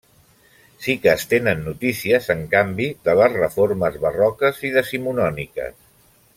Sí 0.85 0.93
que 1.01 1.11
es 1.11 1.25
tenen 1.33 1.61
notícies, 1.65 2.31
en 2.37 2.41
canvi, 2.55 2.89
de 3.09 3.17
les 3.21 3.37
reformes 3.37 4.01
barroques 4.07 4.65
i 4.71 4.75
decimonòniques. 4.81 5.81